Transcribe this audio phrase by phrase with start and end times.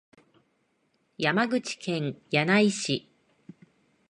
[1.19, 3.07] 山口県柳井市